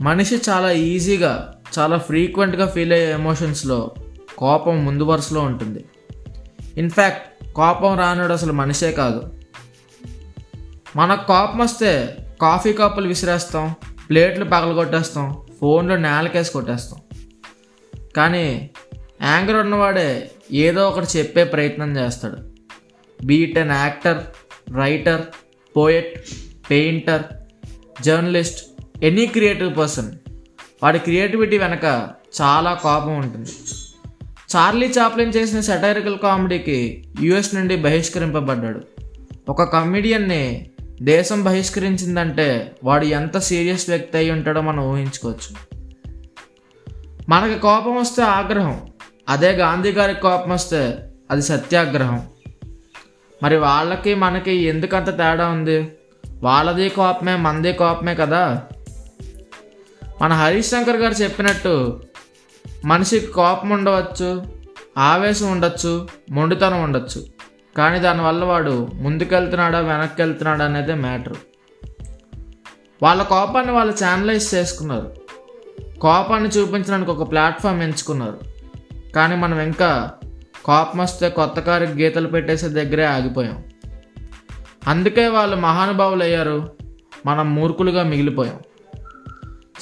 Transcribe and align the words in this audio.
మనిషి 0.00 0.40
చాలా 0.48 0.70
ఈజీగా 0.70 1.60
చాలా 1.78 1.98
ఫ్రీక్వెంట్గా 1.98 2.66
ఫీల్ 2.66 2.92
అయ్యే 2.92 3.12
ఎమోషన్స్లో 3.12 3.90
కోపం 4.38 4.84
ముందు 4.84 5.02
వరుసలో 5.02 5.40
ఉంటుంది. 5.40 5.84
ఇన్ఫ్యాక్ట్ 6.76 7.52
కోపం 7.52 7.98
రానుడు 7.98 8.32
అసలు 8.32 8.52
మనిషే 8.52 8.92
కాదు. 8.92 9.32
మనకు 10.96 11.26
కోపం 11.26 11.58
వస్తే 11.58 12.16
కాఫీ 12.42 12.72
కప్పులు 12.72 13.08
విసిరేస్తాం 13.08 13.74
ప్లేట్లు 14.08 14.44
పగలగొట్టేస్తాం 14.44 15.46
ఫోన్లో 15.60 15.96
నేలకేసి 15.96 16.52
కొట్టేస్తాం. 16.52 17.00
కానీ 18.16 18.70
యాంగర్ 19.22 19.56
ఉన్నవాడే 19.56 20.30
ఏదో 20.52 20.88
ఒకటి 20.88 21.18
చెప్పే 21.18 21.44
ప్రయత్నం 21.44 21.96
చేస్తాడు. 21.96 22.36
Be it 23.24 23.58
an 23.58 23.70
actor 23.70 24.22
writer 24.76 25.22
poet 25.76 26.24
painter 26.70 27.22
journalist 28.02 28.69
any 29.02 29.26
creative 29.26 29.76
person 29.76 30.12
వాడి 30.82 30.98
క్రియేటివిటీ 30.98 31.58
వెనక 31.58 31.84
చాలా 32.40 32.74
కోపం 32.74 33.18
ఉంటుంది. 33.18 33.50
చార్లీ 34.56 34.86
చాప్లిన్ 34.86 35.32
చేసిన 35.36 35.60
సెటైరికల్ 35.60 36.18
కామెడీకి 36.18 37.04
యుఎస్ 37.20 37.54
నుండి 37.54 37.76
బహిష్కరింపబడ్డాడు. 37.76 38.80
ఒక 39.48 39.62
కమెడియన్ని 39.62 40.70
దేశం 41.02 41.44
బహిష్కరించిందంటే 41.44 42.76
వాడు 42.84 43.04
ఎంత 43.04 43.38
సీరియస్ 43.38 43.88
వ్యక్తి 43.88 44.18
అయి 44.18 44.30
ఉంటాడో 44.30 44.60
మనం 44.60 44.84
ఊహించుకోవచ్చు. 44.84 45.80
మనకి 47.28 47.58
కోపం 47.58 47.96
వస్తే 47.96 48.22
ఆగ్రహం 48.22 48.80
అదే 49.28 49.50
గాంధీ 49.50 49.92
గారికి 49.92 50.20
కోపం 50.20 50.50
వస్తే 50.50 50.98
అది 51.30 51.42
సత్యాగ్రహం. 51.42 52.26
మరి 53.42 53.56
వాళ్ళకి 53.56 54.14
మనకి 54.14 54.52
ఎందుకంత 54.52 55.10
తేడా 55.10 55.48
ఉంది? 55.48 55.88
వాళ్ళది 56.42 56.88
కోపమే 56.88 57.36
మనది 57.36 57.72
కోపమే 57.72 58.14
కదా? 58.14 58.62
మన 60.22 60.32
హరీష్ 60.32 60.68
శంకర్ 60.68 60.96
గారు 60.96 61.14
చెప్పినట్టు 61.14 62.02
మనిషికి 62.84 63.26
కోపం 63.26 63.70
ఉండవచ్చు 63.70 64.46
ఆవేశం 64.98 65.52
ఉండొచ్చు 65.52 66.08
మొండితనం 66.30 66.82
ఉండొచ్చు. 66.82 67.24
కానీ 67.76 67.98
దానివల్ల 67.98 68.44
వాడు 68.44 68.88
ముందుకెళ్తున్నాడా 68.94 69.80
వెనక్కి 69.80 70.22
వెళ్తున్నాడా 70.22 70.64
అనేది 70.64 70.94
మ్యాటర్. 70.94 71.36
వాళ్ళ 73.02 73.22
కోపాన్ని 73.22 73.72
వాళ్ళు 73.72 73.92
ఛానలైజ్ 73.92 74.54
చేసుకున్నారు. 74.54 75.16
కోపాన్ని 76.00 76.48
చూపించడానికి 76.48 77.10
ఒక 77.10 77.30
ప్లాట్ఫామ్ 77.30 77.82
ఎంచుకున్నారు. 77.82 78.38
కానీ 79.12 79.36
మనం 79.36 79.60
ఇంకా 79.60 80.10
కోపం 80.64 80.98
వస్తే 80.98 81.28
కొత్త 81.28 81.60
కారికి 81.60 81.92
గీతలు 81.92 82.26
పెట్టేసే 82.26 82.68
దగ్గరే 82.68 83.04
ఆగిపోయాం. 83.04 83.64
అందుకే 84.86 85.28
వాళ్ళు 85.28 85.56
మహానుభావులు 85.56 86.22
అయ్యారు 86.22 86.72
మనం 87.26 87.54
మూర్ఖులుగా 87.54 88.02
మిగిలిపోయాం. 88.02 88.58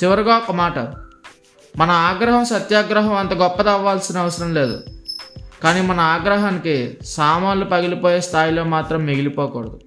చివరిగా 0.04 0.36
ఒక 0.36 0.52
మాట. 0.52 0.78
మన 1.78 1.90
ఆగ్రహం 1.90 2.44
సత్యాగ్రహం 2.44 3.16
అంత 3.16 3.32
గొప్పది 3.32 3.70
అవ్వాల్సిన 3.70 4.18
అవసరం 4.18 4.54
లేదు. 4.54 4.82
కానీ 5.62 5.80
మన 5.80 6.00
ఆగ్రహానికి 6.00 6.98
సామాన్లు 7.04 7.64
పగిలిపోయే 7.64 8.20
స్థాయిలో 8.20 8.64
మాత్రం 8.64 9.04
మిగిలిపోకూడదు. 9.04 9.80